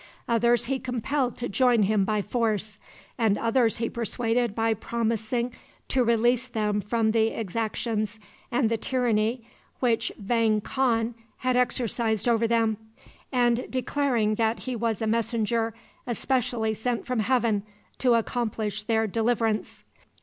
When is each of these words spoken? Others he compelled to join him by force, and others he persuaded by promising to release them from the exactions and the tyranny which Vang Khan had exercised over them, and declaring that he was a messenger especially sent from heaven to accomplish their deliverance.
Others 0.27 0.65
he 0.65 0.79
compelled 0.79 1.37
to 1.37 1.47
join 1.47 1.83
him 1.83 2.05
by 2.05 2.23
force, 2.23 2.79
and 3.19 3.37
others 3.37 3.77
he 3.77 3.87
persuaded 3.87 4.55
by 4.55 4.73
promising 4.73 5.53
to 5.89 6.03
release 6.03 6.47
them 6.47 6.81
from 6.81 7.11
the 7.11 7.27
exactions 7.39 8.19
and 8.51 8.67
the 8.71 8.77
tyranny 8.77 9.47
which 9.79 10.11
Vang 10.17 10.59
Khan 10.59 11.13
had 11.37 11.55
exercised 11.55 12.27
over 12.27 12.47
them, 12.47 12.77
and 13.31 13.67
declaring 13.69 14.33
that 14.33 14.61
he 14.61 14.75
was 14.75 15.03
a 15.03 15.05
messenger 15.05 15.71
especially 16.07 16.73
sent 16.73 17.05
from 17.05 17.19
heaven 17.19 17.61
to 17.99 18.15
accomplish 18.15 18.81
their 18.81 19.05
deliverance. 19.05 19.83